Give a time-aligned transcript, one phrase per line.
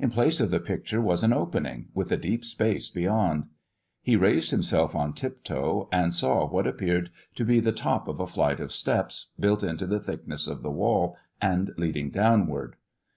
[0.00, 3.44] In place of the picture was an opening, with a deep space beyond.
[4.02, 8.26] He raised himself on tiptoe, and saw what appeared to be the top of a
[8.26, 12.74] flight of steps, built into the thickness of the wall, and leading downward.